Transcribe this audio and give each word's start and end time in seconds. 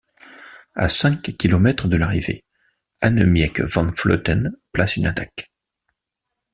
À 0.73 0.89
cinq 0.89 1.21
kilomètres 1.37 1.87
de 1.87 1.95
l'arrivée, 1.95 2.43
Annemiek 3.01 3.59
van 3.59 3.85
Vleuten 3.91 4.51
place 4.71 4.95
une 4.95 5.05
attaque. 5.05 5.51